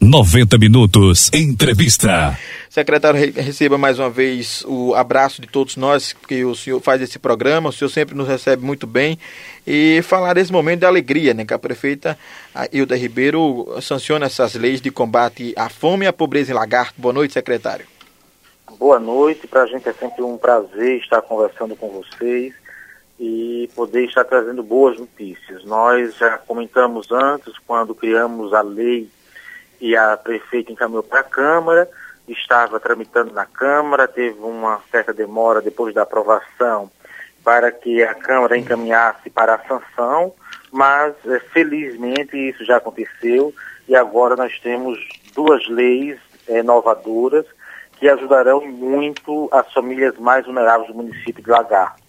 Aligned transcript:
90 0.00 0.56
minutos. 0.58 1.28
Entrevista. 1.34 2.38
Secretário, 2.70 3.32
receba 3.34 3.76
mais 3.76 3.98
uma 3.98 4.08
vez 4.08 4.64
o 4.66 4.94
abraço 4.94 5.40
de 5.42 5.48
todos 5.48 5.76
nós 5.76 6.12
que 6.12 6.44
o 6.44 6.54
senhor 6.54 6.80
faz 6.80 7.02
esse 7.02 7.18
programa. 7.18 7.70
O 7.70 7.72
senhor 7.72 7.88
sempre 7.88 8.14
nos 8.14 8.28
recebe 8.28 8.64
muito 8.64 8.86
bem. 8.86 9.18
E 9.66 10.00
falar 10.02 10.34
desse 10.34 10.52
momento 10.52 10.80
de 10.80 10.86
alegria, 10.86 11.34
né? 11.34 11.44
Que 11.44 11.52
a 11.52 11.58
prefeita 11.58 12.16
a 12.54 12.68
Hilda 12.72 12.96
Ribeiro 12.96 13.66
sanciona 13.82 14.26
essas 14.26 14.54
leis 14.54 14.80
de 14.80 14.90
combate 14.90 15.52
à 15.56 15.68
fome 15.68 16.04
e 16.04 16.08
à 16.08 16.12
pobreza 16.12 16.52
em 16.52 16.54
lagarto. 16.54 16.94
Boa 17.00 17.12
noite, 17.12 17.34
secretário. 17.34 17.84
Boa 18.78 19.00
noite. 19.00 19.48
Para 19.48 19.64
a 19.64 19.66
gente 19.66 19.88
é 19.88 19.92
sempre 19.92 20.22
um 20.22 20.38
prazer 20.38 21.00
estar 21.00 21.22
conversando 21.22 21.74
com 21.74 21.88
vocês 21.88 22.54
e 23.18 23.68
poder 23.74 24.04
estar 24.04 24.24
trazendo 24.24 24.62
boas 24.62 24.96
notícias. 24.96 25.64
Nós 25.64 26.16
já 26.16 26.38
comentamos 26.38 27.10
antes, 27.10 27.52
quando 27.66 27.94
criamos 27.96 28.54
a 28.54 28.62
lei 28.62 29.08
e 29.80 29.96
a 29.96 30.16
prefeita 30.16 30.72
encaminhou 30.72 31.02
para 31.02 31.20
a 31.20 31.24
Câmara, 31.24 31.88
estava 32.28 32.78
tramitando 32.78 33.32
na 33.32 33.46
Câmara, 33.46 34.06
teve 34.06 34.40
uma 34.40 34.80
certa 34.90 35.12
demora 35.12 35.60
depois 35.60 35.94
da 35.94 36.02
aprovação 36.02 36.90
para 37.42 37.70
que 37.72 38.02
a 38.02 38.14
Câmara 38.14 38.58
encaminhasse 38.58 39.30
para 39.30 39.54
a 39.54 39.66
sanção, 39.66 40.34
mas 40.70 41.14
é, 41.26 41.40
felizmente 41.40 42.36
isso 42.36 42.64
já 42.64 42.76
aconteceu 42.76 43.54
e 43.88 43.96
agora 43.96 44.36
nós 44.36 44.58
temos 44.60 44.98
duas 45.34 45.66
leis 45.68 46.18
é, 46.46 46.58
inovadoras 46.58 47.46
que 47.98 48.08
ajudarão 48.08 48.66
muito 48.66 49.48
as 49.50 49.72
famílias 49.72 50.16
mais 50.18 50.44
vulneráveis 50.44 50.88
do 50.88 50.94
município 50.94 51.42
de 51.42 51.50
Lagarto. 51.50 52.02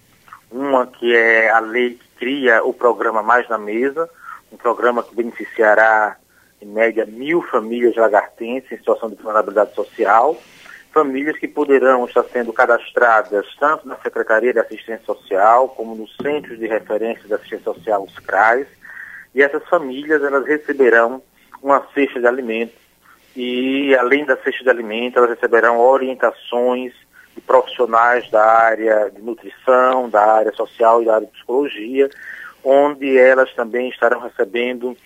Uma 0.52 0.86
que 0.86 1.16
é 1.16 1.50
a 1.50 1.60
lei 1.60 1.92
que 1.92 2.08
cria 2.18 2.64
o 2.64 2.74
programa 2.74 3.24
Mais 3.24 3.48
na 3.48 3.58
Mesa, 3.58 4.10
um 4.52 4.58
programa 4.58 5.02
que 5.02 5.16
beneficiará 5.16 6.18
em 6.62 6.66
média, 6.66 7.06
mil 7.06 7.42
famílias 7.44 7.96
lagartenses 7.96 8.72
em 8.72 8.78
situação 8.78 9.10
de 9.10 9.16
vulnerabilidade 9.16 9.74
social, 9.74 10.38
famílias 10.92 11.38
que 11.38 11.48
poderão 11.48 12.06
estar 12.06 12.24
sendo 12.24 12.52
cadastradas 12.52 13.46
tanto 13.60 13.88
na 13.88 13.96
Secretaria 13.98 14.54
de 14.54 14.60
Assistência 14.60 15.06
Social 15.06 15.70
como 15.70 15.96
nos 15.96 16.16
Centros 16.22 16.60
de 16.60 16.68
Referência 16.68 17.28
de 17.28 17.34
Assistência 17.34 17.74
Social, 17.74 18.04
os 18.04 18.18
CRAs, 18.20 18.68
e 19.34 19.42
essas 19.42 19.64
famílias 19.68 20.24
elas 20.24 20.46
receberão 20.46 21.22
uma 21.62 21.86
cesta 21.94 22.20
de 22.20 22.28
alimentos 22.28 22.76
e, 23.36 23.96
além 23.96 24.26
da 24.26 24.36
cesta 24.38 24.64
de 24.64 24.70
alimentos, 24.70 25.18
elas 25.18 25.30
receberão 25.30 25.80
orientações 25.80 26.94
de 27.36 27.42
profissionais 27.42 28.30
da 28.30 28.44
área 28.44 29.10
de 29.10 29.22
nutrição, 29.22 30.10
da 30.10 30.22
área 30.22 30.52
social 30.54 31.02
e 31.02 31.06
da 31.06 31.16
área 31.16 31.28
de 31.28 31.34
psicologia, 31.34 32.10
onde 32.64 33.18
elas 33.18 33.54
também 33.54 33.90
estarão 33.90 34.20
recebendo 34.20 34.98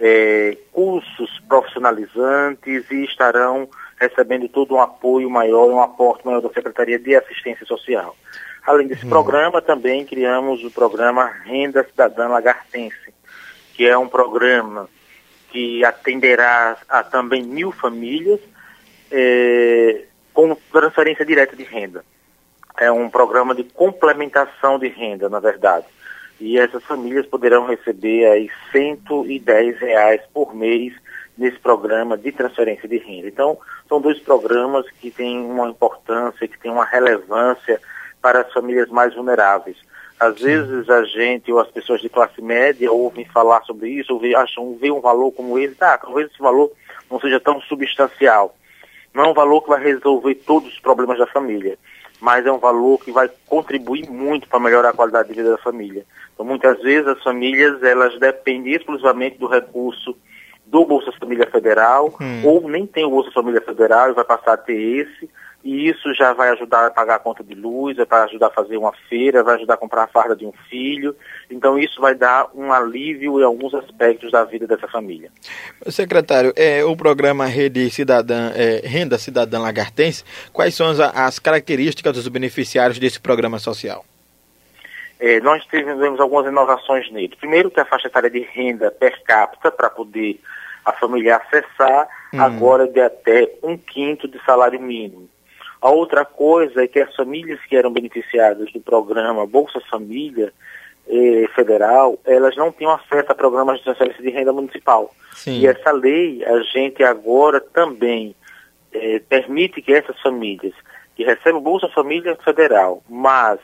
é, 0.00 0.56
cursos 0.72 1.38
profissionalizantes 1.46 2.90
e 2.90 3.04
estarão 3.04 3.68
recebendo 4.00 4.48
todo 4.48 4.74
um 4.74 4.80
apoio 4.80 5.28
maior 5.28 5.68
e 5.68 5.74
um 5.74 5.82
aporte 5.82 6.24
maior 6.24 6.40
da 6.40 6.48
Secretaria 6.48 6.98
de 6.98 7.14
Assistência 7.14 7.66
Social. 7.66 8.16
Além 8.66 8.86
desse 8.86 9.04
hum. 9.04 9.10
programa, 9.10 9.60
também 9.60 10.06
criamos 10.06 10.64
o 10.64 10.70
programa 10.70 11.26
Renda 11.44 11.84
Cidadã 11.84 12.28
Lagartense, 12.28 13.12
que 13.74 13.86
é 13.86 13.96
um 13.96 14.08
programa 14.08 14.88
que 15.50 15.84
atenderá 15.84 16.78
a 16.88 17.02
também 17.02 17.42
mil 17.42 17.70
famílias 17.70 18.40
é, 19.10 20.04
com 20.32 20.56
transferência 20.72 21.26
direta 21.26 21.54
de 21.54 21.64
renda. 21.64 22.04
É 22.78 22.90
um 22.90 23.10
programa 23.10 23.54
de 23.54 23.64
complementação 23.64 24.78
de 24.78 24.88
renda, 24.88 25.28
na 25.28 25.40
verdade 25.40 25.86
e 26.40 26.58
essas 26.58 26.82
famílias 26.84 27.26
poderão 27.26 27.66
receber 27.66 28.26
aí 28.26 28.50
110 28.72 29.78
reais 29.78 30.22
por 30.32 30.54
mês 30.54 30.94
nesse 31.36 31.58
programa 31.58 32.16
de 32.16 32.32
transferência 32.32 32.88
de 32.88 32.98
renda. 32.98 33.28
Então, 33.28 33.58
são 33.88 34.00
dois 34.00 34.18
programas 34.18 34.86
que 35.00 35.10
têm 35.10 35.38
uma 35.38 35.68
importância, 35.68 36.48
que 36.48 36.58
têm 36.58 36.70
uma 36.70 36.84
relevância 36.84 37.80
para 38.22 38.40
as 38.40 38.52
famílias 38.52 38.88
mais 38.88 39.14
vulneráveis. 39.14 39.76
Às 40.18 40.40
vezes 40.40 40.88
a 40.90 41.02
gente 41.04 41.50
ou 41.50 41.60
as 41.60 41.70
pessoas 41.70 42.00
de 42.00 42.08
classe 42.08 42.42
média 42.42 42.92
ouvem 42.92 43.24
falar 43.24 43.62
sobre 43.62 43.88
isso, 43.88 44.14
ou 44.14 44.36
acham, 44.36 44.76
vê 44.76 44.90
um 44.90 45.00
valor 45.00 45.32
como 45.32 45.58
esse, 45.58 45.76
ah, 45.80 45.96
talvez 45.96 46.30
esse 46.30 46.38
valor 46.38 46.70
não 47.10 47.20
seja 47.20 47.40
tão 47.40 47.60
substancial. 47.62 48.54
Não 49.14 49.24
é 49.24 49.28
um 49.28 49.34
valor 49.34 49.62
que 49.62 49.70
vai 49.70 49.82
resolver 49.82 50.34
todos 50.34 50.72
os 50.72 50.78
problemas 50.78 51.18
da 51.18 51.26
família 51.26 51.78
mas 52.20 52.44
é 52.44 52.52
um 52.52 52.58
valor 52.58 53.02
que 53.02 53.10
vai 53.10 53.30
contribuir 53.46 54.08
muito 54.08 54.48
para 54.48 54.60
melhorar 54.60 54.90
a 54.90 54.94
qualidade 54.94 55.28
de 55.28 55.34
vida 55.34 55.50
da 55.50 55.58
família. 55.58 56.04
Então, 56.34 56.44
muitas 56.44 56.80
vezes 56.80 57.06
as 57.06 57.22
famílias 57.22 57.82
elas 57.82 58.18
dependem 58.18 58.74
exclusivamente 58.74 59.38
do 59.38 59.46
recurso 59.46 60.16
do 60.66 60.84
Bolsa 60.84 61.10
Família 61.18 61.50
Federal, 61.50 62.14
hum. 62.20 62.42
ou 62.44 62.68
nem 62.68 62.86
tem 62.86 63.04
o 63.04 63.10
Bolsa 63.10 63.32
Família 63.32 63.60
Federal 63.60 64.10
e 64.10 64.14
vai 64.14 64.24
passar 64.24 64.52
a 64.52 64.56
ter 64.56 64.78
esse, 64.78 65.28
e 65.62 65.88
isso 65.88 66.14
já 66.14 66.32
vai 66.32 66.48
ajudar 66.50 66.86
a 66.86 66.90
pagar 66.90 67.16
a 67.16 67.18
conta 67.18 67.44
de 67.44 67.54
luz, 67.54 67.96
vai 68.08 68.22
ajudar 68.24 68.46
a 68.46 68.50
fazer 68.50 68.78
uma 68.78 68.92
feira, 69.08 69.42
vai 69.42 69.56
ajudar 69.56 69.74
a 69.74 69.76
comprar 69.76 70.04
a 70.04 70.06
farda 70.06 70.34
de 70.34 70.46
um 70.46 70.52
filho. 70.70 71.14
Então 71.50 71.78
isso 71.78 72.00
vai 72.00 72.14
dar 72.14 72.48
um 72.54 72.72
alívio 72.72 73.38
em 73.38 73.44
alguns 73.44 73.74
aspectos 73.74 74.32
da 74.32 74.42
vida 74.44 74.66
dessa 74.66 74.88
família. 74.88 75.30
Secretário, 75.88 76.52
é, 76.56 76.82
o 76.82 76.96
programa 76.96 77.44
Rede 77.44 77.90
Cidadã, 77.90 78.52
é, 78.54 78.80
Renda 78.86 79.18
Cidadã 79.18 79.58
Lagartense, 79.58 80.24
quais 80.52 80.74
são 80.74 80.88
as, 80.88 80.98
as 80.98 81.38
características 81.38 82.14
dos 82.14 82.28
beneficiários 82.28 82.98
desse 82.98 83.20
programa 83.20 83.58
social? 83.58 84.04
É, 85.18 85.38
nós 85.40 85.62
tivemos 85.66 86.18
algumas 86.18 86.46
inovações 86.46 87.10
nele. 87.12 87.36
Primeiro 87.38 87.70
que 87.70 87.78
a 87.78 87.84
faixa 87.84 88.08
etária 88.08 88.30
de 88.30 88.40
renda 88.40 88.90
per 88.90 89.22
capita 89.22 89.70
para 89.70 89.90
poder 89.90 90.40
a 90.82 90.92
família 90.92 91.36
acessar, 91.36 92.08
hum. 92.32 92.40
agora 92.40 92.88
de 92.88 93.00
até 93.00 93.50
um 93.62 93.76
quinto 93.76 94.26
de 94.26 94.42
salário 94.44 94.80
mínimo. 94.80 95.28
A 95.80 95.90
outra 95.90 96.24
coisa 96.24 96.84
é 96.84 96.88
que 96.88 97.00
as 97.00 97.14
famílias 97.14 97.58
que 97.66 97.76
eram 97.76 97.92
beneficiadas 97.92 98.70
do 98.72 98.80
programa 98.80 99.46
Bolsa 99.46 99.80
Família 99.90 100.52
eh, 101.08 101.48
Federal, 101.54 102.18
elas 102.24 102.54
não 102.56 102.70
tinham 102.70 102.92
acesso 102.92 103.32
a 103.32 103.34
programas 103.34 103.78
de 103.78 103.84
transferência 103.84 104.22
de 104.22 104.30
renda 104.30 104.52
municipal. 104.52 105.14
Sim. 105.32 105.58
E 105.58 105.66
essa 105.66 105.90
lei, 105.90 106.44
a 106.44 106.60
gente 106.62 107.02
agora 107.02 107.60
também 107.60 108.34
eh, 108.92 109.20
permite 109.28 109.80
que 109.80 109.92
essas 109.92 110.20
famílias 110.20 110.74
que 111.16 111.24
recebem 111.24 111.62
Bolsa 111.62 111.88
Família 111.88 112.36
Federal, 112.44 113.02
mas 113.08 113.58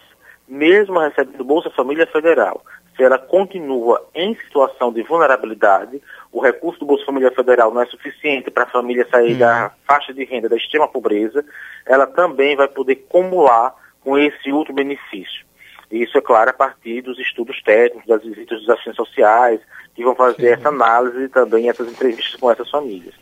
mesmo 0.49 0.99
recebendo 0.99 1.45
Bolsa 1.45 1.71
Família 1.71 2.07
Federal, 2.07 2.63
se 2.97 3.03
ela 3.03 3.19
continua 3.19 4.09
em 4.15 4.35
situação 4.37 4.91
de 4.91 5.03
vulnerabilidade, 5.03 6.01
o 6.33 6.41
recurso 6.41 6.81
do 6.81 6.87
Bolsa 6.87 7.05
Família 7.05 7.31
Federal 7.31 7.73
não 7.73 7.83
é 7.83 7.87
suficiente 7.87 8.51
para 8.51 8.65
a 8.65 8.71
família 8.71 9.07
sair 9.11 9.35
hum. 9.35 9.39
da 9.39 9.71
faixa 9.87 10.15
de 10.15 10.25
renda 10.25 10.49
da 10.49 10.57
extrema 10.57 10.89
pobreza, 10.89 11.45
ela 11.85 12.07
também 12.07 12.57
vai 12.57 12.67
poder 12.67 13.05
acumular 13.09 13.75
com 14.01 14.19
esse 14.19 14.51
outro 14.51 14.73
benefício. 14.73 15.45
Isso 15.91 16.17
é 16.17 16.21
claro 16.21 16.51
a 16.51 16.55
partir 16.55 17.03
dos 17.03 17.19
estudos 17.19 17.63
técnicos, 17.63 18.07
das 18.07 18.23
visitas 18.25 18.61
dos 18.61 18.69
assistentes 18.71 18.97
sociais, 18.97 19.61
que 19.95 20.03
vão 20.03 20.15
fazer 20.15 20.49
Sim. 20.49 20.61
essa 20.61 20.69
análise 20.71 21.25
e 21.25 21.29
também 21.29 21.69
essas 21.69 21.89
entrevistas 21.89 22.35
com 22.37 22.51
essas 22.51 22.69
famílias. 22.71 23.15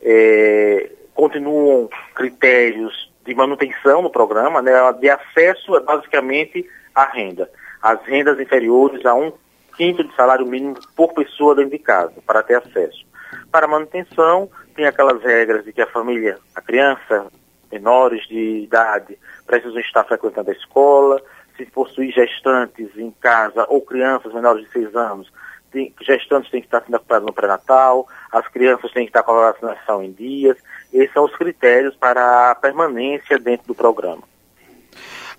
É, 0.00 0.90
continuam 1.14 1.88
critérios 2.14 3.10
de 3.24 3.34
manutenção 3.34 4.02
no 4.02 4.10
programa, 4.10 4.60
né, 4.60 4.72
de 5.00 5.08
acesso 5.08 5.76
é 5.76 5.80
basicamente 5.80 6.68
à 6.94 7.04
renda 7.04 7.48
as 7.82 8.00
rendas 8.04 8.38
inferiores 8.38 9.04
a 9.04 9.14
um 9.14 9.32
quinto 9.76 10.04
de 10.04 10.14
salário 10.14 10.46
mínimo 10.46 10.76
por 10.94 11.12
pessoa 11.14 11.54
dentro 11.54 11.72
de 11.72 11.78
casa, 11.78 12.14
para 12.26 12.42
ter 12.42 12.56
acesso. 12.56 13.04
Para 13.50 13.66
manutenção, 13.66 14.50
tem 14.74 14.86
aquelas 14.86 15.22
regras 15.22 15.64
de 15.64 15.72
que 15.72 15.82
a 15.82 15.86
família, 15.86 16.38
a 16.54 16.60
criança, 16.60 17.26
menores 17.70 18.26
de 18.28 18.62
idade, 18.64 19.18
precisam 19.46 19.80
estar 19.80 20.04
frequentando 20.04 20.50
a 20.50 20.54
escola, 20.54 21.20
se 21.56 21.66
possuir 21.66 22.12
gestantes 22.12 22.96
em 22.96 23.10
casa 23.10 23.66
ou 23.68 23.80
crianças 23.80 24.32
menores 24.32 24.64
de 24.64 24.72
6 24.72 24.94
anos, 24.94 25.32
tem, 25.70 25.92
gestantes 26.02 26.50
têm 26.50 26.60
que 26.60 26.66
estar 26.66 26.82
sendo 26.82 26.96
acompanhados 26.96 27.26
no 27.26 27.32
pré-natal, 27.32 28.06
as 28.30 28.46
crianças 28.48 28.92
têm 28.92 29.04
que 29.04 29.10
estar 29.10 29.22
com 29.22 29.32
a 29.32 29.52
vacinação 29.52 30.02
em 30.02 30.12
dias. 30.12 30.56
Esses 30.92 31.12
são 31.12 31.24
os 31.24 31.34
critérios 31.34 31.96
para 31.96 32.50
a 32.50 32.54
permanência 32.54 33.38
dentro 33.38 33.66
do 33.66 33.74
programa. 33.74 34.22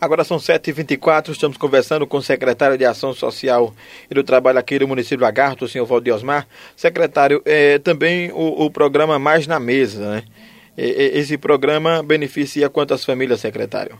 Agora 0.03 0.25
são 0.25 0.35
7h24, 0.35 1.29
estamos 1.29 1.55
conversando 1.55 2.05
com 2.05 2.17
o 2.17 2.21
secretário 2.21 2.77
de 2.77 2.83
Ação 2.83 3.13
Social 3.13 3.73
e 4.11 4.13
do 4.13 4.21
Trabalho 4.21 4.59
aqui 4.59 4.77
do 4.77 4.85
município 4.85 5.19
de 5.19 5.23
Lagarto, 5.23 5.63
o 5.63 5.67
senhor 5.69 5.85
Valdir 5.85 6.13
Osmar. 6.13 6.45
Secretário, 6.75 7.41
é, 7.45 7.79
também 7.79 8.29
o, 8.33 8.65
o, 8.65 8.69
programa 8.69 9.17
Mais 9.17 9.47
na 9.47 9.61
Mesa, 9.61 10.15
né? 10.15 10.23
esse 10.77 11.37
programa 11.37 12.03
beneficia 12.03 12.69
quantas 12.69 13.05
famílias, 13.05 13.39
secretário? 13.39 13.97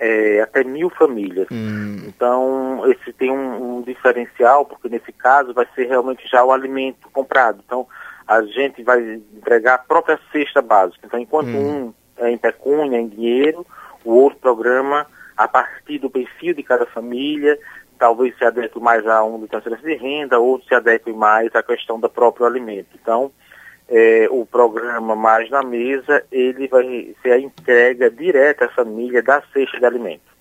É, 0.00 0.40
até 0.40 0.64
mil 0.64 0.88
famílias. 0.88 1.48
Hum. 1.52 2.04
Então, 2.06 2.90
esse 2.90 3.12
tem 3.12 3.30
um, 3.30 3.76
um, 3.76 3.82
diferencial, 3.82 4.64
porque 4.64 4.88
nesse 4.88 5.12
caso 5.12 5.52
vai 5.52 5.66
ser 5.74 5.86
realmente 5.86 6.26
já 6.26 6.42
o 6.42 6.50
alimento 6.50 7.10
comprado. 7.12 7.60
Então, 7.66 7.86
a 8.26 8.40
gente 8.40 8.82
vai 8.82 9.20
entregar 9.36 9.74
a 9.74 9.78
própria 9.78 10.18
cesta 10.32 10.62
básica. 10.62 11.00
Então, 11.04 11.20
enquanto 11.20 11.48
hum. 11.48 11.92
um 12.18 12.24
é 12.24 12.30
em 12.30 12.38
pecúnia, 12.38 12.98
em 12.98 13.08
dinheiro, 13.08 13.66
o 14.04 14.12
outro 14.12 14.38
programa, 14.38 15.06
a 15.36 15.48
partir 15.48 15.98
do 15.98 16.10
perfil 16.10 16.54
de 16.54 16.62
cada 16.62 16.86
família, 16.86 17.58
talvez 17.98 18.36
se 18.36 18.44
adeque 18.44 18.78
mais 18.78 19.06
a 19.06 19.24
um 19.24 19.40
de 19.40 19.48
transferência 19.48 19.86
de 19.86 19.96
renda, 19.96 20.38
outro 20.38 20.68
se 20.68 20.74
adeque 20.74 21.12
mais 21.12 21.54
à 21.54 21.62
questão 21.62 21.98
do 21.98 22.08
próprio 22.08 22.46
alimento. 22.46 22.88
Então, 23.00 23.32
é, 23.88 24.28
o 24.30 24.46
programa 24.46 25.14
Mais 25.14 25.50
na 25.50 25.62
Mesa, 25.62 26.24
ele 26.30 26.68
vai 26.68 27.14
ser 27.22 27.32
a 27.32 27.38
entrega 27.38 28.10
direta 28.10 28.66
à 28.66 28.68
família 28.68 29.22
da 29.22 29.42
cesta 29.52 29.78
de 29.78 29.84
alimento. 29.84 30.34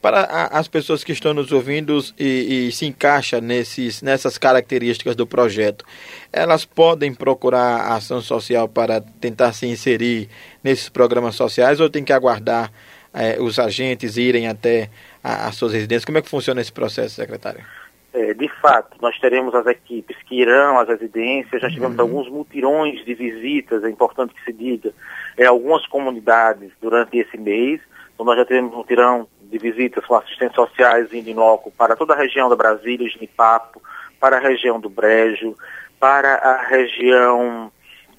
Para 0.00 0.24
as 0.50 0.66
pessoas 0.66 1.04
que 1.04 1.12
estão 1.12 1.34
nos 1.34 1.52
ouvindo 1.52 2.00
e, 2.18 2.68
e, 2.68 2.72
se 2.72 2.86
encaixa 2.86 3.40
nesses, 3.40 4.02
nessas 4.02 4.38
características 4.38 5.14
do 5.14 5.26
projeto, 5.26 5.84
elas 6.32 6.64
podem 6.64 7.14
procurar 7.14 7.92
ação 7.92 8.20
social 8.20 8.68
para 8.68 9.00
tentar 9.20 9.52
se 9.52 9.66
inserir 9.66 10.28
nesses 10.64 10.88
programas 10.88 11.34
sociais 11.34 11.78
ou 11.78 11.90
tem 11.90 12.02
que 12.02 12.12
aguardar 12.12 12.72
é, 13.12 13.40
os 13.40 13.58
agentes 13.58 14.16
irem 14.16 14.48
até 14.48 14.88
as 15.22 15.54
suas 15.56 15.72
residências? 15.72 16.04
Como 16.04 16.18
é 16.18 16.22
que 16.22 16.28
funciona 16.28 16.60
esse 16.60 16.72
processo, 16.72 17.16
secretário? 17.16 17.64
É, 18.12 18.34
de 18.34 18.48
fato, 18.60 18.96
nós 19.00 19.18
teremos 19.20 19.54
as 19.54 19.66
equipes 19.66 20.16
que 20.26 20.40
irão 20.40 20.78
às 20.78 20.88
residências, 20.88 21.62
já 21.62 21.68
tivemos 21.68 21.96
uhum. 21.96 22.02
alguns 22.02 22.28
mutirões 22.28 23.04
de 23.04 23.14
visitas, 23.14 23.84
é 23.84 23.88
importante 23.88 24.34
que 24.34 24.44
se 24.44 24.52
diga, 24.52 24.92
em 25.38 25.44
algumas 25.44 25.86
comunidades 25.86 26.72
durante 26.80 27.18
esse 27.18 27.38
mês. 27.38 27.80
Então 28.14 28.26
nós 28.26 28.36
já 28.36 28.44
teremos 28.44 28.72
um 28.72 28.78
mutirão 28.78 29.28
de 29.42 29.58
visitas 29.58 30.04
com 30.04 30.16
assistentes 30.16 30.56
sociais 30.56 31.12
indo 31.12 31.28
em 31.28 31.34
loco 31.34 31.70
para 31.70 31.94
toda 31.94 32.14
a 32.14 32.16
região 32.16 32.48
da 32.48 32.56
Brasília, 32.56 33.08
Genipapo, 33.08 33.80
para 34.18 34.36
a 34.38 34.40
região 34.40 34.80
do 34.80 34.90
Brejo, 34.90 35.56
para 35.98 36.34
a 36.34 36.66
região 36.66 37.70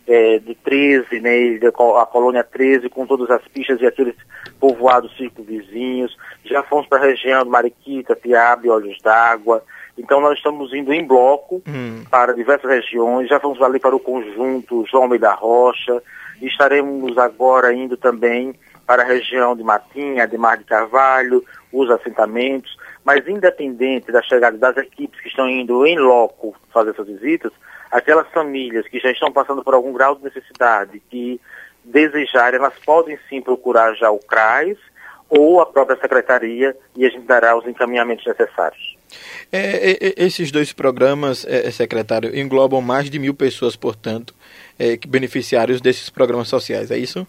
é, 0.07 0.39
de 0.39 0.55
13, 0.55 1.19
né, 1.19 1.59
a 1.99 2.05
colônia 2.05 2.43
13, 2.43 2.89
com 2.89 3.05
todas 3.05 3.29
as 3.29 3.45
pistas 3.47 3.79
e 3.81 3.85
aqueles 3.85 4.15
povoados 4.59 5.15
circunvizinhos. 5.17 6.15
Já 6.45 6.63
fomos 6.63 6.87
para 6.87 6.99
a 6.99 7.07
região 7.07 7.43
do 7.43 7.49
Mariquita, 7.49 8.15
Piabe, 8.15 8.69
Olhos 8.69 8.97
d'Água. 9.01 9.63
Então 9.97 10.19
nós 10.21 10.37
estamos 10.37 10.73
indo 10.73 10.93
em 10.93 11.05
bloco 11.05 11.61
hum. 11.67 12.03
para 12.09 12.33
diversas 12.33 12.69
regiões. 12.69 13.29
Já 13.29 13.37
vamos 13.37 13.61
ali 13.61 13.79
para 13.79 13.95
o 13.95 13.99
conjunto 13.99 14.85
João 14.89 15.09
da 15.17 15.33
Rocha. 15.33 16.01
E 16.41 16.47
estaremos 16.47 17.17
agora 17.17 17.73
indo 17.73 17.95
também 17.95 18.55
para 18.85 19.03
a 19.03 19.05
região 19.05 19.55
de 19.55 19.63
Matinha, 19.63 20.27
de 20.27 20.37
Mar 20.37 20.57
de 20.57 20.63
Carvalho, 20.63 21.43
os 21.71 21.89
assentamentos, 21.89 22.75
mas 23.03 23.27
independente 23.27 24.11
da 24.11 24.21
chegada 24.21 24.57
das 24.57 24.77
equipes 24.77 25.19
que 25.21 25.27
estão 25.27 25.49
indo 25.49 25.85
em 25.85 25.97
loco 25.97 26.55
fazer 26.71 26.91
essas 26.91 27.07
visitas, 27.07 27.51
aquelas 27.91 28.27
famílias 28.29 28.87
que 28.87 28.99
já 28.99 29.11
estão 29.11 29.31
passando 29.31 29.63
por 29.63 29.73
algum 29.73 29.91
grau 29.91 30.15
de 30.15 30.23
necessidade, 30.23 31.01
que 31.09 31.39
desejarem, 31.83 32.59
elas 32.59 32.77
podem 32.85 33.17
sim 33.27 33.41
procurar 33.41 33.95
já 33.95 34.11
o 34.11 34.19
CRAS 34.19 34.77
ou 35.29 35.61
a 35.61 35.65
própria 35.65 35.97
secretaria 35.99 36.75
e 36.95 37.05
a 37.05 37.09
gente 37.09 37.25
dará 37.25 37.57
os 37.57 37.65
encaminhamentos 37.65 38.25
necessários. 38.25 38.97
É, 39.51 39.91
é, 39.91 39.91
é 39.91 40.25
esses 40.25 40.51
dois 40.51 40.71
programas, 40.71 41.45
é, 41.45 41.69
secretário, 41.71 42.37
englobam 42.37 42.81
mais 42.81 43.09
de 43.09 43.17
mil 43.17 43.33
pessoas, 43.33 43.75
portanto, 43.75 44.33
é, 44.77 44.97
beneficiários 45.07 45.81
desses 45.81 46.09
programas 46.09 46.47
sociais, 46.47 46.91
é 46.91 46.97
isso? 46.97 47.25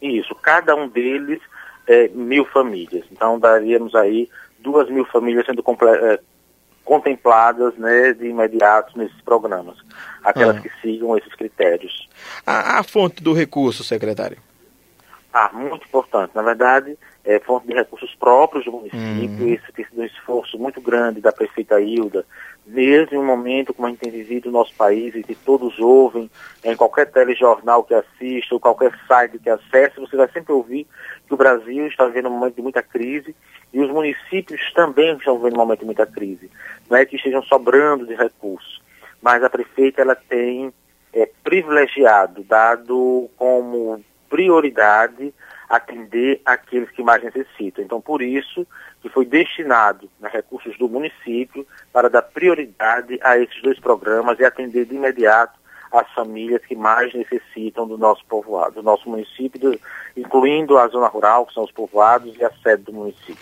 Isso, 0.00 0.34
cada 0.36 0.74
um 0.74 0.88
deles 0.88 1.40
é, 1.86 2.08
mil 2.08 2.44
famílias. 2.46 3.04
Então 3.10 3.38
daríamos 3.38 3.94
aí 3.94 4.28
duas 4.62 4.88
mil 4.88 5.04
famílias 5.06 5.44
sendo 5.44 5.62
é, 5.62 6.20
contempladas 6.84 7.74
né, 7.76 8.12
de 8.12 8.26
imediato 8.26 8.96
nesses 8.98 9.20
programas, 9.22 9.76
aquelas 10.22 10.56
ah. 10.56 10.60
que 10.60 10.70
sigam 10.80 11.16
esses 11.16 11.34
critérios. 11.34 12.08
A, 12.46 12.78
a, 12.78 12.82
fonte 12.82 13.22
do 13.22 13.32
recurso, 13.32 13.84
secretário? 13.84 14.38
Ah, 15.32 15.50
muito 15.52 15.86
importante. 15.86 16.32
Na 16.34 16.42
verdade, 16.42 16.98
é 17.24 17.38
fonte 17.38 17.66
de 17.66 17.74
recursos 17.74 18.14
próprios 18.16 18.64
do 18.64 18.72
município. 18.72 19.46
Hum. 19.46 19.48
Esse 19.48 19.72
tem 19.72 19.84
sido 19.84 20.00
um 20.00 20.04
esforço 20.04 20.58
muito 20.58 20.80
grande 20.80 21.20
da 21.20 21.30
prefeita 21.30 21.80
Hilda, 21.80 22.26
desde 22.66 23.16
um 23.16 23.24
momento 23.24 23.72
como 23.72 23.86
a 23.86 23.90
gente 23.90 24.00
tem 24.00 24.10
vivido 24.10 24.46
no 24.46 24.58
nosso 24.58 24.74
país 24.74 25.14
e 25.14 25.22
que 25.22 25.34
todos 25.34 25.78
ouvem, 25.78 26.30
em 26.64 26.76
qualquer 26.76 27.10
telejornal 27.10 27.84
que 27.84 27.94
assista 27.94 28.54
ou 28.54 28.60
qualquer 28.60 28.92
site 29.06 29.38
que 29.38 29.50
acesse, 29.50 30.00
você 30.00 30.16
vai 30.16 30.28
sempre 30.30 30.52
ouvir 30.52 30.86
que 31.26 31.34
o 31.34 31.36
Brasil 31.36 31.86
está 31.86 32.06
vivendo 32.06 32.28
um 32.28 32.38
momento 32.38 32.56
de 32.56 32.62
muita 32.62 32.82
crise 32.82 33.34
e 33.72 33.80
os 33.80 33.90
municípios 33.90 34.60
também 34.72 35.16
estão 35.16 35.36
vivendo 35.38 35.54
um 35.54 35.60
momento 35.60 35.80
de 35.80 35.86
muita 35.86 36.06
crise. 36.06 36.50
Não 36.90 36.96
é 36.96 37.06
que 37.06 37.16
estejam 37.16 37.42
sobrando 37.44 38.06
de 38.06 38.14
recursos, 38.14 38.82
mas 39.20 39.42
a 39.42 39.50
prefeita 39.50 40.02
ela 40.02 40.16
tem 40.16 40.72
é, 41.12 41.28
privilegiado, 41.44 42.42
dado 42.42 43.30
como 43.36 44.02
prioridade 44.28 45.32
atender 45.72 46.42
aqueles 46.44 46.90
que 46.90 47.02
mais 47.02 47.24
necessitam. 47.24 47.82
Então, 47.82 47.98
por 47.98 48.20
isso 48.20 48.66
que 49.00 49.08
foi 49.08 49.24
destinado 49.24 50.06
né, 50.20 50.28
recursos 50.30 50.76
do 50.76 50.86
município 50.86 51.66
para 51.90 52.10
dar 52.10 52.20
prioridade 52.20 53.18
a 53.22 53.38
esses 53.38 53.60
dois 53.62 53.80
programas 53.80 54.38
e 54.38 54.44
atender 54.44 54.84
de 54.84 54.94
imediato 54.94 55.58
as 55.90 56.10
famílias 56.12 56.60
que 56.66 56.76
mais 56.76 57.14
necessitam 57.14 57.88
do 57.88 57.96
nosso 57.96 58.22
povoado, 58.26 58.76
do 58.76 58.82
nosso 58.82 59.08
município, 59.08 59.58
do, 59.58 59.80
incluindo 60.14 60.76
a 60.76 60.86
zona 60.88 61.06
rural, 61.06 61.46
que 61.46 61.54
são 61.54 61.64
os 61.64 61.72
povoados 61.72 62.36
e 62.36 62.44
a 62.44 62.50
sede 62.62 62.82
do 62.82 62.92
município. 62.92 63.36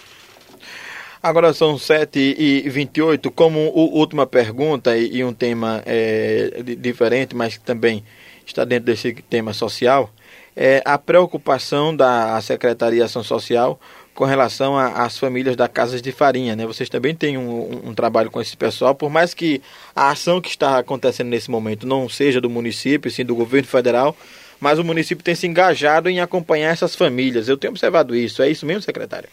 Agora 1.21 1.53
são 1.53 1.77
7 1.77 2.37
e 2.39 2.69
28 2.69 3.29
como 3.33 3.59
última 3.71 4.25
pergunta 4.25 4.97
e, 4.97 5.17
e 5.17 5.25
um 5.25 5.35
tema 5.35 5.83
é, 5.85 6.63
diferente, 6.79 7.35
mas 7.35 7.59
que 7.59 7.65
também 7.65 8.05
está 8.47 8.65
dentro 8.65 8.87
desse 8.87 9.13
tema 9.15 9.53
social, 9.53 10.11
é 10.57 10.83
a 10.85 10.99
preocupação 10.99 11.95
da 11.95 12.41
Secretaria 12.41 12.99
de 12.99 13.05
Ação 13.05 13.23
Social 13.23 13.81
com 14.15 14.25
relação 14.25 14.77
às 14.77 15.19
famílias 15.19 15.57
da 15.57 15.69
Casas 15.69 16.03
de 16.03 16.13
Farinha. 16.13 16.55
Né? 16.55 16.67
Vocês 16.67 16.89
também 16.89 17.15
têm 17.15 17.39
um, 17.39 17.89
um, 17.89 17.95
trabalho 17.95 18.31
com 18.31 18.41
esse 18.41 18.57
pessoal, 18.57 18.95
por 18.95 19.09
mais 19.09 19.33
que 19.33 19.63
a 19.95 20.11
ação 20.11 20.41
que 20.41 20.51
está 20.51 20.79
acontecendo 20.79 21.29
nesse 21.29 21.51
momento 21.51 21.87
não 21.87 22.09
seja 22.09 22.41
do 22.41 22.51
município, 22.51 23.11
sim 23.11 23.25
do 23.25 23.35
governo 23.35 23.69
federal, 23.69 24.15
mas 24.61 24.79
o 24.79 24.85
município 24.85 25.25
tem 25.25 25.35
se 25.35 25.47
engajado 25.47 26.09
em 26.11 26.21
acompanhar 26.21 26.71
essas 26.71 26.95
famílias. 26.95 27.49
Eu 27.49 27.57
tenho 27.57 27.71
observado 27.71 28.15
isso. 28.15 28.43
É 28.43 28.51
isso 28.51 28.67
mesmo, 28.67 28.83
secretário? 28.83 29.29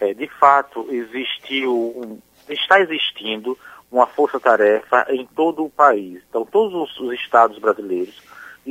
É, 0.00 0.12
de 0.12 0.26
fato, 0.40 0.88
existiu, 0.90 2.20
está 2.48 2.80
existindo 2.80 3.56
uma 3.90 4.06
força-tarefa 4.06 5.06
em 5.10 5.24
todo 5.26 5.64
o 5.64 5.70
país. 5.70 6.20
Então, 6.28 6.44
todos 6.44 6.74
os, 6.74 6.98
os 6.98 7.14
estados 7.14 7.58
brasileiros 7.58 8.20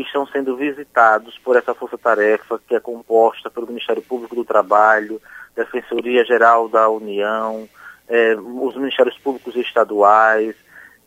estão 0.02 0.28
sendo 0.28 0.56
visitados 0.56 1.38
por 1.40 1.56
essa 1.56 1.74
força-tarefa 1.74 2.60
que 2.68 2.76
é 2.76 2.80
composta 2.80 3.50
pelo 3.50 3.68
Ministério 3.68 4.02
Público 4.02 4.36
do 4.36 4.44
Trabalho, 4.44 5.22
Defensoria 5.56 6.26
Geral 6.26 6.68
da 6.68 6.90
União, 6.90 7.68
eh, 8.08 8.36
os 8.36 8.76
Ministérios 8.76 9.18
Públicos 9.18 9.56
Estaduais 9.56 10.56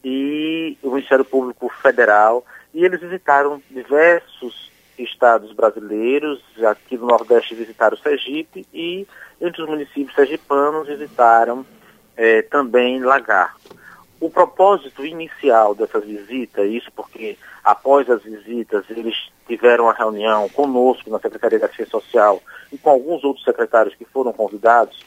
e 0.03 0.79
o 0.83 0.91
Ministério 0.91 1.25
Público 1.25 1.69
Federal. 1.69 2.45
E 2.73 2.85
eles 2.85 3.01
visitaram 3.01 3.63
diversos 3.71 4.71
estados 4.99 5.53
brasileiros, 5.53 6.43
aqui 6.65 6.97
no 6.97 7.07
Nordeste 7.07 7.55
visitaram 7.55 7.97
Sergipe 7.97 8.67
e 8.73 9.07
entre 9.41 9.63
os 9.63 9.69
municípios 9.69 10.15
sergipanos 10.15 10.89
visitaram 10.89 11.65
eh, 12.17 12.43
também 12.43 13.01
Lagarto. 13.01 13.77
O 14.21 14.29
propósito 14.29 15.07
inicial 15.07 15.75
dessa 15.77 16.01
visita, 16.01 16.65
isso 16.65 16.91
porque 16.95 17.37
após 17.63 18.11
as 18.11 18.23
visitas 18.23 18.85
eles 18.91 19.15
tiveram 19.47 19.85
uma 19.85 19.93
reunião 19.93 20.49
conosco 20.49 21.09
na 21.09 21.21
Secretaria 21.21 21.59
da 21.59 21.67
Assistência 21.67 21.93
Social 21.93 22.43
e 22.73 22.79
com 22.79 22.91
alguns 22.91 23.23
outros 23.23 23.45
secretários 23.45 23.95
que 23.95 24.05
foram 24.05 24.33
convidados, 24.33 24.99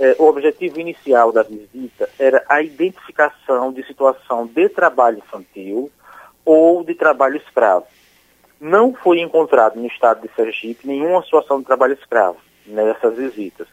eh, 0.00 0.16
o 0.18 0.24
objetivo 0.24 0.80
inicial 0.80 1.30
da 1.30 1.44
visita 1.44 2.08
era 2.18 2.44
a 2.48 2.60
identificação 2.60 3.72
de 3.72 3.86
situação 3.86 4.46
de 4.46 4.68
trabalho 4.68 5.18
infantil 5.18 5.90
ou 6.44 6.82
de 6.82 6.94
trabalho 6.94 7.36
escravo. 7.36 7.86
Não 8.60 8.94
foi 8.94 9.20
encontrado 9.20 9.78
no 9.78 9.86
estado 9.86 10.22
de 10.22 10.34
Sergipe 10.34 10.88
nenhuma 10.88 11.22
situação 11.22 11.60
de 11.60 11.66
trabalho 11.66 11.94
escravo 11.94 12.38
nessas 12.66 13.14
visitas. 13.16 13.68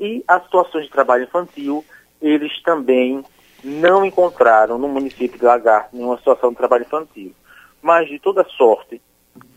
E 0.00 0.24
as 0.26 0.42
situações 0.42 0.86
de 0.86 0.90
trabalho 0.90 1.24
infantil, 1.24 1.84
eles 2.20 2.60
também 2.62 3.22
não 3.62 4.04
encontraram 4.04 4.78
no 4.78 4.88
município 4.88 5.38
de 5.38 5.44
Lagarto 5.44 5.96
nenhuma 5.96 6.18
situação 6.18 6.50
de 6.50 6.56
trabalho 6.56 6.82
infantil. 6.82 7.32
Mas, 7.80 8.08
de 8.08 8.18
toda 8.18 8.44
sorte, 8.44 9.00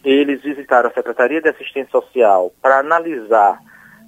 eles 0.04 0.42
visitaram 0.42 0.90
a 0.90 0.94
Secretaria 0.94 1.42
de 1.42 1.50
Assistência 1.50 1.92
Social 1.92 2.52
para 2.62 2.80
analisar 2.80 3.60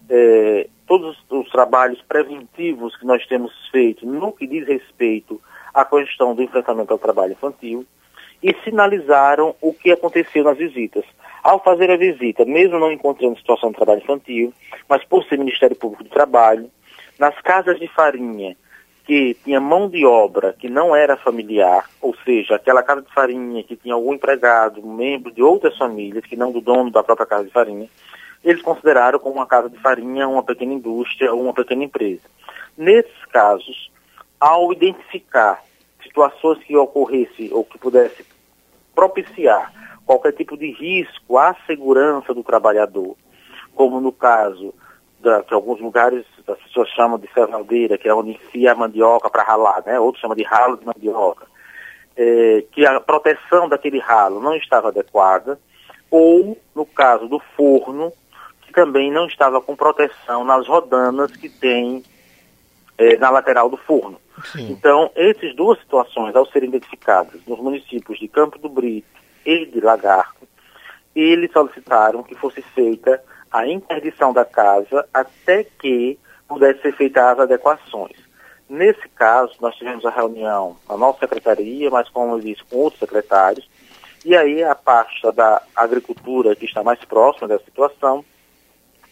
eh, 0.09 0.67
todos 0.85 1.17
os 1.29 1.49
trabalhos 1.49 2.01
preventivos 2.03 2.95
que 2.95 3.05
nós 3.05 3.25
temos 3.27 3.51
feito 3.69 4.05
no 4.05 4.31
que 4.31 4.47
diz 4.47 4.65
respeito 4.67 5.41
à 5.73 5.83
questão 5.83 6.33
do 6.33 6.41
enfrentamento 6.41 6.93
ao 6.93 6.99
trabalho 6.99 7.33
infantil 7.33 7.85
e 8.41 8.55
sinalizaram 8.63 9.55
o 9.61 9.73
que 9.73 9.91
aconteceu 9.91 10.43
nas 10.43 10.57
visitas. 10.57 11.03
Ao 11.43 11.63
fazer 11.63 11.89
a 11.89 11.97
visita, 11.97 12.45
mesmo 12.45 12.79
não 12.79 12.91
encontrando 12.91 13.37
situação 13.37 13.71
de 13.71 13.77
trabalho 13.77 14.01
infantil, 14.01 14.53
mas 14.87 15.03
por 15.03 15.23
ser 15.25 15.37
Ministério 15.37 15.75
Público 15.75 16.03
do 16.03 16.09
Trabalho, 16.09 16.69
nas 17.19 17.39
casas 17.41 17.79
de 17.79 17.87
farinha 17.87 18.55
que 19.07 19.35
tinha 19.45 19.61
mão 19.61 19.89
de 19.89 20.05
obra 20.05 20.51
que 20.51 20.67
não 20.67 20.93
era 20.93 21.15
familiar, 21.15 21.89
ou 22.01 22.13
seja, 22.25 22.55
aquela 22.55 22.83
casa 22.83 23.01
de 23.01 23.13
farinha 23.13 23.63
que 23.63 23.77
tinha 23.77 23.93
algum 23.93 24.13
empregado, 24.13 24.85
membro 24.85 25.31
de 25.31 25.41
outras 25.41 25.77
famílias, 25.77 26.25
que 26.25 26.35
não 26.35 26.51
do 26.51 26.59
dono 26.59 26.91
da 26.91 27.01
própria 27.01 27.25
casa 27.25 27.45
de 27.45 27.49
farinha, 27.49 27.87
eles 28.43 28.61
consideraram 28.61 29.17
como 29.17 29.35
uma 29.35 29.45
casa 29.47 29.69
de 29.69 29.77
farinha 29.77 30.27
uma 30.27 30.43
pequena 30.43 30.73
indústria 30.73 31.33
ou 31.33 31.41
uma 31.41 31.53
pequena 31.53 31.85
empresa. 31.85 32.23
Nesses 32.77 33.25
casos, 33.31 33.89
ao 34.37 34.73
identificar 34.73 35.63
situações 36.03 36.61
que 36.65 36.75
ocorresse 36.75 37.49
ou 37.53 37.63
que 37.63 37.77
pudesse 37.77 38.25
propiciar 38.93 39.71
qualquer 40.05 40.33
tipo 40.33 40.57
de 40.57 40.69
risco 40.71 41.37
à 41.37 41.55
segurança 41.65 42.33
do 42.33 42.43
trabalhador, 42.43 43.15
como 43.73 44.01
no 44.01 44.11
caso 44.11 44.73
da, 45.19 45.43
que 45.43 45.53
alguns 45.53 45.79
lugares 45.79 46.25
as 46.47 46.57
pessoas 46.63 46.89
chamam 46.89 47.19
de 47.19 47.27
serraldeira, 47.33 47.97
que 47.97 48.07
é 48.07 48.13
onde 48.13 48.31
enfia 48.31 48.71
a 48.71 48.75
mandioca 48.75 49.29
para 49.29 49.43
ralar, 49.43 49.83
né? 49.85 49.99
outros 49.99 50.21
chamam 50.21 50.35
de 50.35 50.43
ralo 50.43 50.77
de 50.77 50.85
mandioca, 50.85 51.45
é, 52.15 52.63
que 52.71 52.85
a 52.85 52.99
proteção 52.99 53.67
daquele 53.67 53.99
ralo 53.99 54.39
não 54.39 54.55
estava 54.55 54.87
adequada, 54.87 55.59
ou 56.09 56.57
no 56.73 56.85
caso 56.85 57.27
do 57.27 57.39
forno, 57.55 58.13
que 58.61 58.71
também 58.71 59.11
não 59.11 59.27
estava 59.27 59.61
com 59.61 59.75
proteção 59.75 60.43
nas 60.45 60.67
rodanas 60.67 61.35
que 61.35 61.49
tem 61.49 62.01
é, 62.97 63.17
na 63.17 63.29
lateral 63.29 63.69
do 63.69 63.77
forno. 63.77 64.19
Sim. 64.45 64.71
Então, 64.71 65.11
essas 65.15 65.55
duas 65.55 65.79
situações, 65.79 66.35
ao 66.35 66.45
serem 66.45 66.69
identificadas 66.69 67.41
nos 67.45 67.59
municípios 67.59 68.19
de 68.19 68.27
Campo 68.27 68.57
do 68.57 68.69
Brito 68.69 69.07
e 69.45 69.65
de 69.65 69.81
Lagarto, 69.81 70.47
eles 71.15 71.51
solicitaram 71.51 72.23
que 72.23 72.35
fosse 72.35 72.61
feita 72.61 73.21
a 73.59 73.67
interdição 73.67 74.33
da 74.33 74.45
casa 74.45 75.07
até 75.13 75.63
que 75.63 76.17
pudesse 76.47 76.81
ser 76.81 76.95
feitas 76.95 77.23
as 77.23 77.39
adequações. 77.39 78.15
Nesse 78.69 79.07
caso, 79.09 79.53
nós 79.61 79.75
tivemos 79.75 80.05
a 80.05 80.09
reunião 80.09 80.75
na 80.89 80.97
nossa 80.97 81.19
secretaria, 81.19 81.89
mas 81.89 82.09
como 82.09 82.35
eu 82.35 82.39
disse, 82.39 82.63
com 82.65 82.77
outros 82.77 82.99
secretários, 82.99 83.67
e 84.25 84.35
aí 84.35 84.63
a 84.63 84.75
pasta 84.75 85.31
da 85.31 85.61
agricultura, 85.75 86.55
que 86.55 86.65
está 86.65 86.83
mais 86.83 87.03
próxima 87.05 87.47
dessa 87.47 87.63
situação, 87.63 88.25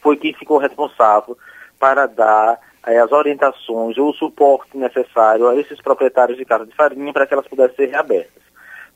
foi 0.02 0.18
quem 0.18 0.34
ficou 0.34 0.58
responsável 0.58 1.38
para 1.80 2.06
dar 2.06 2.60
eh, 2.86 2.98
as 3.00 3.12
orientações 3.12 3.98
ou 3.98 4.10
o 4.10 4.14
suporte 4.14 4.78
necessário 4.78 5.48
a 5.48 5.56
esses 5.56 5.82
proprietários 5.82 6.38
de 6.38 6.46
casa 6.46 6.66
de 6.66 6.76
farinha 6.76 7.14
para 7.14 7.26
que 7.26 7.34
elas 7.34 7.48
pudessem 7.48 7.76
ser 7.76 7.90
reabertas. 7.92 8.44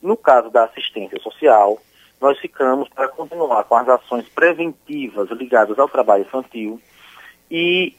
No 0.01 0.17
caso 0.17 0.49
da 0.49 0.65
assistência 0.65 1.19
social, 1.19 1.79
nós 2.21 2.37
ficamos 2.39 2.89
para 2.89 3.07
continuar 3.07 3.63
com 3.63 3.75
as 3.75 3.87
ações 3.87 4.27
preventivas 4.29 5.29
ligadas 5.31 5.77
ao 5.79 5.87
trabalho 5.87 6.23
infantil 6.23 6.79
e 7.49 7.95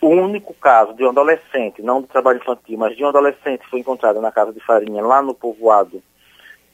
o 0.00 0.08
único 0.08 0.52
caso 0.54 0.94
de 0.94 1.04
um 1.04 1.10
adolescente, 1.10 1.80
não 1.80 2.00
do 2.00 2.08
trabalho 2.08 2.38
infantil, 2.38 2.76
mas 2.76 2.96
de 2.96 3.04
um 3.04 3.08
adolescente 3.08 3.66
foi 3.70 3.80
encontrado 3.80 4.20
na 4.20 4.32
casa 4.32 4.52
de 4.52 4.60
farinha 4.60 5.02
lá 5.02 5.22
no 5.22 5.34
povoado 5.34 6.02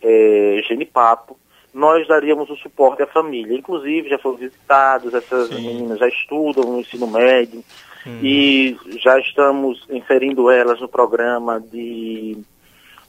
é, 0.02 0.60
Genipapo, 0.66 1.38
nós 1.72 2.08
daríamos 2.08 2.48
o 2.48 2.56
suporte 2.56 3.02
à 3.02 3.06
família. 3.06 3.56
Inclusive, 3.56 4.08
já 4.08 4.18
foram 4.18 4.36
visitados, 4.36 5.12
essas 5.12 5.48
Sim. 5.48 5.54
meninas 5.54 5.98
já 5.98 6.08
estudam 6.08 6.64
no 6.64 6.80
ensino 6.80 7.06
médio 7.06 7.62
hum. 8.06 8.18
e 8.22 8.76
já 9.02 9.18
estamos 9.18 9.86
inserindo 9.90 10.50
elas 10.50 10.80
no 10.80 10.88
programa 10.88 11.60
de 11.60 12.38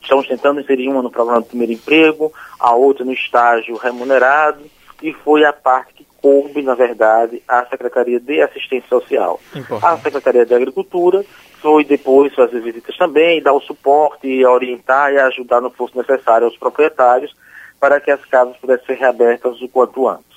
Estamos 0.02 0.28
tentando 0.28 0.62
inserir 0.62 0.88
uma 0.88 1.02
no 1.02 1.12
programa 1.12 1.42
do 1.42 1.48
primeiro 1.48 1.74
emprego, 1.74 2.32
a 2.60 2.74
outra 2.74 3.06
no 3.06 3.14
estágio 3.14 3.76
remunerado, 3.78 4.64
e 5.02 5.14
foi 5.14 5.46
a 5.46 5.54
parte 5.54 5.94
que 5.94 6.06
coube, 6.22 6.62
na 6.62 6.76
verdade, 6.76 7.42
à 7.48 7.66
Secretaria 7.66 8.20
de 8.20 8.42
Assistência 8.42 8.90
Social. 8.90 9.40
Importante. 9.56 9.86
A 9.86 9.98
Secretaria 9.98 10.46
de 10.46 10.54
Agricultura 10.54 11.24
foi 11.62 11.84
depois 11.84 12.34
fazer 12.34 12.60
visitas 12.62 12.96
também, 12.98 13.42
dar 13.42 13.54
o 13.54 13.62
suporte, 13.62 14.46
orientar 14.46 15.14
e 15.14 15.20
ajudar 15.20 15.62
no 15.62 15.72
que 15.72 15.78
fosse 15.78 15.98
necessário 15.98 16.48
aos 16.48 16.58
proprietários 16.58 17.34
para 17.80 18.00
que 18.00 18.12
as 18.12 18.24
casas 18.26 18.58
pudessem 18.58 18.86
ser 18.86 18.98
reabertas 18.98 19.62
o 19.62 19.70
quanto 19.70 20.08
antes. 20.08 20.29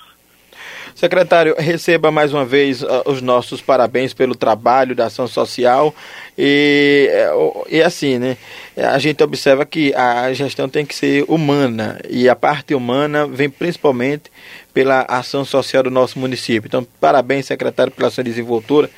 Secretário, 0.94 1.54
receba 1.59 2.11
mais 2.11 2.32
uma 2.32 2.44
vez 2.44 2.82
uh, 2.82 3.02
os 3.06 3.23
nossos 3.23 3.61
parabéns 3.61 4.12
pelo 4.12 4.35
trabalho 4.35 4.94
da 4.94 5.06
ação 5.06 5.26
social 5.26 5.94
e, 6.37 7.09
e 7.68 7.82
assim, 7.82 8.18
né? 8.18 8.37
A 8.76 8.99
gente 8.99 9.23
observa 9.23 9.64
que 9.64 9.94
a 9.94 10.32
gestão 10.32 10.68
tem 10.68 10.85
que 10.85 10.94
ser 10.94 11.25
humana 11.28 12.00
e 12.09 12.28
a 12.28 12.37
parte 12.37 12.75
humana 12.75 13.26
vem 13.26 13.50
principalmente 13.50 14.30
pela 14.73 15.02
ação 15.09 15.44
social 15.44 15.82
do 15.82 15.90
nosso 15.90 16.18
município. 16.18 16.68
Então, 16.68 16.87
parabéns, 17.00 17.47
secretário, 17.47 17.92
pela 17.92 18.11
sua 18.11 18.25
desenvoltura 18.25 18.88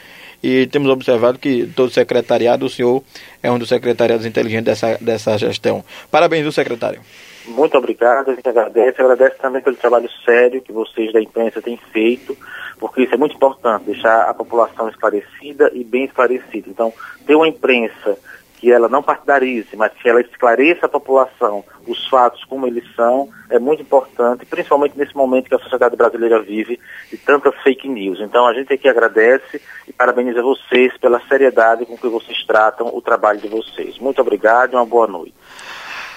e 0.42 0.66
temos 0.66 0.90
observado 0.90 1.38
que 1.38 1.66
todo 1.75 1.90
secretariado, 1.90 2.66
o 2.66 2.68
senhor 2.68 3.02
é 3.42 3.50
um 3.50 3.58
dos 3.58 3.70
secretariados 3.70 4.26
inteligentes 4.26 4.66
dessa, 4.66 4.99
dessa 5.00 5.38
gestão. 5.38 5.82
Parabéns, 6.11 6.42
viu, 6.42 6.52
secretário? 6.52 7.00
Muito 7.46 7.76
obrigado, 7.76 8.30
a 8.30 8.34
gente 8.34 8.48
agradece. 8.48 9.00
Agradece 9.00 9.36
também 9.38 9.62
pelo 9.62 9.76
trabalho 9.76 10.08
sério 10.24 10.62
que 10.62 10.72
vocês 10.72 11.12
da 11.12 11.20
imprensa 11.20 11.60
têm 11.60 11.76
feito, 11.92 12.36
porque 12.78 13.02
isso 13.02 13.14
é 13.14 13.18
muito 13.18 13.36
importante, 13.36 13.84
deixar 13.84 14.28
a 14.28 14.34
população 14.34 14.88
esclarecida 14.88 15.70
e 15.74 15.84
bem 15.84 16.04
esclarecida. 16.04 16.68
Então, 16.68 16.92
ter 17.26 17.34
uma 17.34 17.48
imprensa 17.48 18.18
que 18.58 18.72
ela 18.72 18.88
não 18.88 19.02
partidarize, 19.02 19.76
mas 19.76 19.92
que 19.92 20.08
ela 20.08 20.22
esclareça 20.22 20.86
a 20.86 20.88
população 20.88 21.62
os 21.86 22.08
fatos 22.08 22.42
como 22.44 22.66
eles 22.66 22.84
são, 22.94 23.28
é 23.50 23.58
muito 23.58 23.82
importante, 23.82 24.46
principalmente 24.46 24.96
nesse 24.96 25.14
momento 25.14 25.48
que 25.48 25.54
a 25.54 25.58
sociedade 25.58 25.94
brasileira 25.96 26.40
vive 26.40 26.80
de 27.10 27.18
tantas 27.18 27.54
fake 27.62 27.86
news. 27.86 28.20
Então 28.20 28.46
a 28.46 28.54
gente 28.54 28.72
aqui 28.72 28.88
agradece 28.88 29.60
e 29.86 29.92
parabeniza 29.92 30.42
vocês 30.42 30.96
pela 30.96 31.20
seriedade 31.28 31.84
com 31.84 31.98
que 31.98 32.08
vocês 32.08 32.42
tratam 32.46 32.86
o 32.86 33.02
trabalho 33.02 33.38
de 33.38 33.48
vocês. 33.48 33.98
Muito 33.98 34.22
obrigado 34.22 34.72
e 34.72 34.76
uma 34.76 34.86
boa 34.86 35.06
noite. 35.06 35.34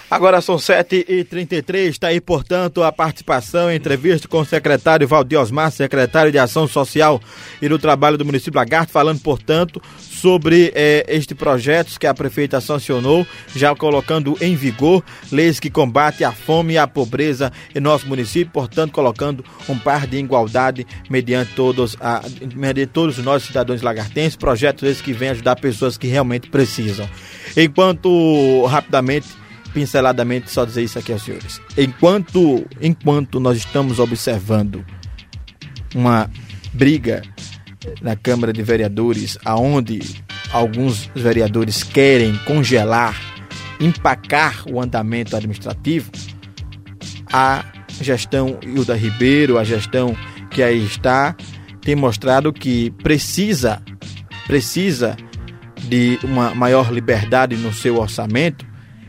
Agora 0.10 0.40
são 0.40 0.56
7h33, 0.56 1.90
está 1.90 2.08
aí, 2.08 2.22
portanto, 2.22 2.82
a 2.82 2.94
participação, 2.94 3.70
entrevista 3.70 4.26
com 4.26 4.40
o 4.40 4.46
secretário 4.46 5.06
Valdir 5.06 5.38
Osmar, 5.38 5.70
secretário 5.70 6.32
de 6.32 6.40
Ação 6.40 6.66
Social 6.66 7.20
e 7.62 7.68
do 7.68 7.78
Trabalho 7.78 8.18
do 8.18 8.24
município 8.24 8.58
Lagarto, 8.58 8.94
falando, 8.94 9.20
portanto, 9.20 9.82
sobre 10.00 10.72
eh, 10.74 11.06
este 11.10 11.36
projeto 11.36 12.00
que 12.00 12.08
a 12.08 12.14
prefeita 12.14 12.62
sancionou, 12.62 13.28
já 13.54 13.76
colocando 13.76 14.38
em 14.40 14.56
vigor 14.56 15.04
leis 15.30 15.60
que 15.60 15.70
combatem 15.70 16.26
a 16.26 16.32
fome 16.32 16.76
e 16.76 16.78
a 16.78 16.88
pobreza 16.88 17.52
em 17.76 17.82
nosso 17.82 18.08
município, 18.08 18.54
portanto, 18.54 18.94
colocando 18.94 19.44
um 19.68 19.78
par 19.78 20.08
de 20.08 20.16
igualdade 20.18 20.88
mediante 21.10 21.54
todos, 21.54 21.98
a, 22.00 22.22
mediante 22.56 22.94
todos 22.94 23.18
nós 23.18 23.44
cidadãos 23.44 23.82
lagartenses, 23.82 24.38
projetos 24.38 24.84
esses 24.84 25.02
que 25.02 25.12
vêm 25.12 25.30
ajudar 25.30 25.58
pessoas 25.58 25.98
que 25.98 26.08
realmente 26.08 26.50
precisam. 26.50 27.10
Enquanto, 27.58 28.66
rapidamente, 28.68 29.28
pinceladamente 29.78 30.50
só 30.50 30.66
dizer 30.66 30.82
isso 30.82 30.98
aqui 30.98 31.14
aos 31.14 31.22
senhores. 31.22 31.62
Enquanto, 31.78 32.66
enquanto 32.82 33.40
nós 33.40 33.60
estamos 33.60 34.00
observando 34.00 34.84
uma 35.94 36.28
briga 36.74 37.22
na 38.02 38.16
Câmara 38.16 38.52
de 38.52 38.64
Vereadores, 38.64 39.38
aonde 39.46 40.00
alguns 40.52 41.12
vereadores 41.14 41.84
querem 41.84 42.36
congelar, 42.38 43.16
empacar 43.80 44.64
o 44.68 44.82
andamento 44.82 45.36
administrativo, 45.38 46.10
a 47.32 47.64
gestão 48.02 48.58
Hilda 48.64 48.96
Ribeiro, 48.96 49.60
a 49.60 49.64
gestão 49.64 50.18
que 50.50 50.64
aí 50.64 50.84
está, 50.84 51.36
tem 51.82 51.96
mostrado 51.96 52.52
que 52.52 52.90
precisa, 53.04 53.80
precisa 54.48 55.16
de 55.84 56.18
uma 56.24 56.56
maior 56.56 56.92
liberdade 56.92 57.56
no 57.56 57.72
seu 57.72 58.00
orçamento 58.00 58.66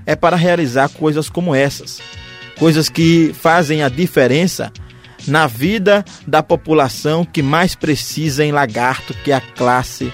é 0.08 0.16
para 0.16 0.36
realizar 0.36 0.88
coisas 0.88 1.28
como 1.28 1.54
essas. 1.54 2.00
Coisas 2.58 2.88
que 2.88 3.30
fazem 3.38 3.82
a 3.82 3.90
diferença 3.90 4.72
na 5.26 5.46
vida 5.46 6.02
da 6.26 6.42
população 6.42 7.26
que 7.26 7.42
mais 7.42 7.74
precisa 7.74 8.42
em 8.42 8.50
Lagarto, 8.50 9.12
que 9.22 9.30
é 9.30 9.34
a 9.34 9.40
classe 9.42 10.10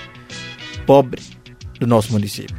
pobre 0.84 1.22
do 1.78 1.86
nosso 1.86 2.10
município. 2.10 2.56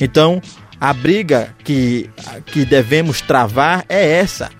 Então, 0.00 0.42
a 0.80 0.92
briga 0.92 1.54
que, 1.62 2.10
que 2.46 2.64
devemos 2.64 3.20
travar 3.20 3.84
é 3.88 4.18
essa: 4.18 4.50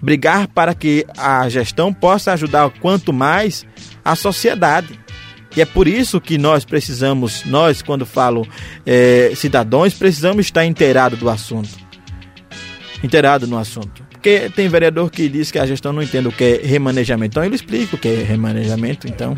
brigar 0.00 0.46
para 0.46 0.72
que 0.72 1.04
a 1.16 1.48
gestão 1.48 1.92
possa 1.92 2.32
ajudar 2.32 2.70
quanto 2.78 3.12
mais 3.12 3.66
a 4.04 4.14
sociedade. 4.14 4.96
E 5.56 5.60
é 5.60 5.64
por 5.64 5.88
isso 5.88 6.20
que 6.20 6.36
nós 6.38 6.64
precisamos, 6.64 7.44
nós, 7.44 7.82
quando 7.82 8.04
falo 8.04 8.46
é, 8.84 9.32
cidadãos, 9.34 9.94
precisamos 9.94 10.46
estar 10.46 10.64
inteirado 10.64 11.16
do 11.16 11.28
assunto. 11.28 11.70
Inteirado 13.02 13.46
no 13.46 13.58
assunto. 13.58 14.06
Porque 14.10 14.50
tem 14.54 14.68
vereador 14.68 15.10
que 15.10 15.28
diz 15.28 15.50
que 15.50 15.58
a 15.58 15.66
gestão 15.66 15.92
não 15.92 16.02
entende 16.02 16.28
o 16.28 16.32
que 16.32 16.44
é 16.44 16.60
remanejamento. 16.66 17.32
Então 17.32 17.44
ele 17.44 17.54
explica 17.54 17.96
o 17.96 17.98
que 17.98 18.08
é 18.08 18.22
remanejamento. 18.22 19.06
Então, 19.06 19.36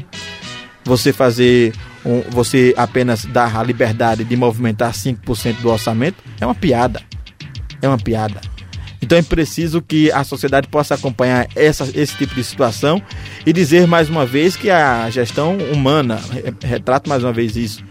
você 0.84 1.12
fazer, 1.12 1.74
um, 2.04 2.22
você 2.30 2.74
apenas 2.76 3.24
dar 3.26 3.56
a 3.56 3.62
liberdade 3.62 4.24
de 4.24 4.36
movimentar 4.36 4.92
5% 4.92 5.60
do 5.60 5.68
orçamento 5.68 6.16
é 6.40 6.46
uma 6.46 6.54
piada. 6.54 7.02
É 7.82 7.88
uma 7.88 7.98
piada. 7.98 8.40
Então 9.02 9.16
é 9.16 9.22
preciso 9.22 9.80
que 9.80 10.12
a 10.12 10.22
sociedade 10.24 10.68
possa 10.68 10.94
acompanhar 10.94 11.48
essa, 11.56 11.88
esse 11.94 12.16
tipo 12.16 12.34
de 12.34 12.44
situação 12.44 13.02
e 13.46 13.52
dizer 13.52 13.86
mais 13.86 14.10
uma 14.10 14.26
vez 14.26 14.56
que 14.56 14.70
a 14.70 15.08
gestão 15.08 15.56
humana, 15.72 16.20
retrato 16.62 17.08
mais 17.08 17.24
uma 17.24 17.32
vez 17.32 17.56
isso, 17.56 17.82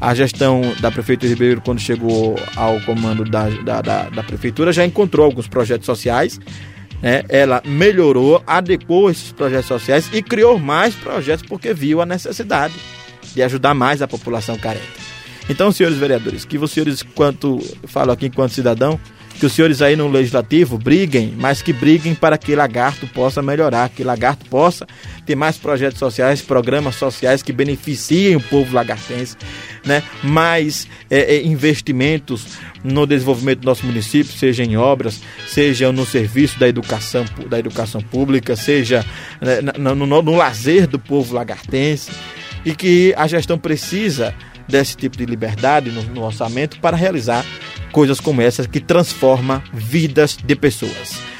a 0.00 0.14
gestão 0.14 0.62
da 0.80 0.90
Prefeitura 0.90 1.30
Ribeiro, 1.30 1.60
quando 1.60 1.80
chegou 1.80 2.36
ao 2.54 2.80
comando 2.82 3.24
da, 3.24 3.48
da, 3.48 3.80
da, 3.80 4.10
da 4.10 4.22
Prefeitura, 4.22 4.72
já 4.72 4.84
encontrou 4.84 5.24
alguns 5.24 5.48
projetos 5.48 5.86
sociais. 5.86 6.38
Né? 7.02 7.22
Ela 7.28 7.62
melhorou, 7.64 8.42
adequou 8.46 9.10
esses 9.10 9.32
projetos 9.32 9.66
sociais 9.66 10.08
e 10.12 10.22
criou 10.22 10.58
mais 10.58 10.94
projetos 10.94 11.44
porque 11.46 11.72
viu 11.72 12.00
a 12.00 12.06
necessidade 12.06 12.74
de 13.34 13.42
ajudar 13.42 13.74
mais 13.74 14.02
a 14.02 14.08
população 14.08 14.56
carente. 14.56 15.04
Então, 15.48 15.72
senhores 15.72 15.98
vereadores, 15.98 16.44
que 16.44 16.56
vocês, 16.56 17.02
quanto 17.14 17.58
falo 17.86 18.12
aqui 18.12 18.26
enquanto 18.26 18.52
cidadão, 18.52 18.98
que 19.38 19.46
os 19.46 19.52
senhores 19.52 19.82
aí 19.82 19.96
no 19.96 20.08
legislativo 20.08 20.78
briguem, 20.78 21.34
mas 21.36 21.60
que 21.60 21.72
briguem 21.72 22.14
para 22.14 22.38
que 22.38 22.54
Lagarto 22.54 23.06
possa 23.08 23.42
melhorar, 23.42 23.88
que 23.88 24.04
Lagarto 24.04 24.46
possa 24.46 24.86
ter 25.26 25.34
mais 25.34 25.56
projetos 25.56 25.98
sociais, 25.98 26.40
programas 26.40 26.94
sociais 26.94 27.42
que 27.42 27.52
beneficiem 27.52 28.36
o 28.36 28.40
povo 28.40 28.74
lagartense, 28.74 29.36
né? 29.84 30.02
mais 30.22 30.86
é, 31.10 31.36
é, 31.36 31.42
investimentos 31.42 32.46
no 32.82 33.06
desenvolvimento 33.06 33.60
do 33.60 33.66
nosso 33.66 33.84
município, 33.86 34.32
seja 34.32 34.62
em 34.62 34.76
obras, 34.76 35.20
seja 35.48 35.90
no 35.90 36.06
serviço 36.06 36.58
da 36.58 36.68
educação, 36.68 37.24
da 37.48 37.58
educação 37.58 38.00
pública, 38.00 38.54
seja 38.54 39.04
né, 39.40 39.60
no, 39.78 39.94
no, 39.94 40.22
no 40.22 40.36
lazer 40.36 40.86
do 40.86 40.98
povo 40.98 41.34
lagartense, 41.34 42.10
e 42.64 42.74
que 42.74 43.12
a 43.16 43.26
gestão 43.26 43.58
precisa 43.58 44.34
desse 44.68 44.96
tipo 44.96 45.16
de 45.16 45.26
liberdade 45.26 45.90
no, 45.90 46.02
no 46.02 46.22
orçamento 46.22 46.78
para 46.80 46.96
realizar 46.96 47.44
coisas 47.92 48.20
como 48.20 48.42
essas 48.42 48.66
que 48.66 48.80
transforma 48.80 49.62
vidas 49.72 50.36
de 50.36 50.56
pessoas. 50.56 51.33